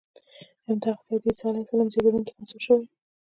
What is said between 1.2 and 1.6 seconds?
د عیسی